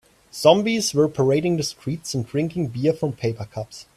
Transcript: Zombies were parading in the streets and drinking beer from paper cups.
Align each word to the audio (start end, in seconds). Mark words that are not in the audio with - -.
Zombies 0.33 0.95
were 0.95 1.07
parading 1.07 1.51
in 1.51 1.57
the 1.57 1.63
streets 1.63 2.15
and 2.15 2.25
drinking 2.25 2.69
beer 2.69 2.91
from 2.91 3.13
paper 3.13 3.45
cups. 3.45 3.85